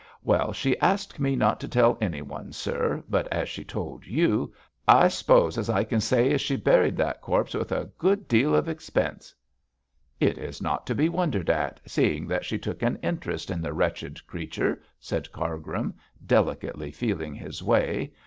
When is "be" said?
10.95-11.07